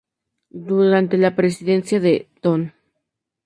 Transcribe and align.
Durante 0.71 1.15
la 1.19 1.35
presidencia 1.35 1.99
de 1.99 2.27
Dn. 2.41 2.73